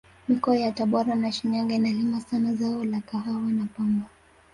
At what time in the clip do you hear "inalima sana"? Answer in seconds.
1.75-2.53